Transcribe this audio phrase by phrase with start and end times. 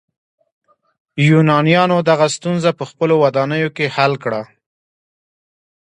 [1.27, 4.41] یونانیانو دغه ستونزه په خپلو ودانیو کې حل کړه.